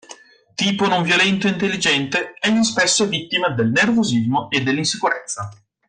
Tipo 0.55 0.87
non-violento 0.87 1.45
e 1.45 1.51
intelligente, 1.51 2.33
egli 2.39 2.63
spesso 2.63 3.03
è 3.03 3.07
vittima 3.07 3.49
del 3.49 3.69
nervosismo 3.69 4.49
e 4.49 4.63
della 4.63 4.79
insicurezza. 4.79 5.47